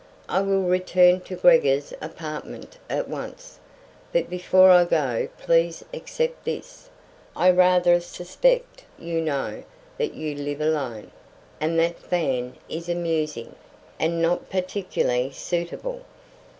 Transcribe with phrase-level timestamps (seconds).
[0.27, 3.59] I will return to Gregor's apartment at once.
[4.11, 6.89] But before I go please accept this.
[7.35, 9.61] I rather suspect, you know,
[9.99, 11.11] that you live alone,
[11.59, 13.53] and that fan is amusing
[13.99, 16.01] and not particularly suitable."